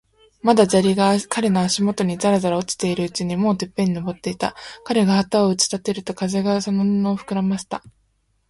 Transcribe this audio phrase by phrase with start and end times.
[0.41, 4.55] まだ砂利が彼の足もとにざらざら落ちているうちに、もうてっぺんに登っていた。
[4.83, 7.83] 彼が旗を打ち立てると、風がその布をふくらませた。